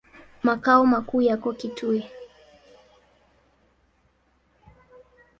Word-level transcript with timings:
Makao 0.43 0.85
makuu 0.85 1.21
yako 1.21 1.53
Kitui. 1.53 2.05